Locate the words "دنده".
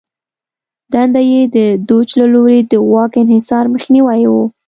0.93-1.21